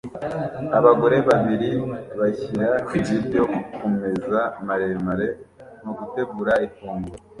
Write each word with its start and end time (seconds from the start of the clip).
Abagore 0.77 1.17
babiri 1.29 1.69
bashyira 2.19 2.67
ibiryo 2.97 3.43
kumeza 3.75 4.39
maremare 4.65 5.27
mugutegura 5.83 6.53
ifunguro 6.67 7.17